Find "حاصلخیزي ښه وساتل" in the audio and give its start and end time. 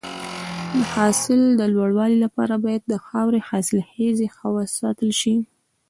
3.49-5.09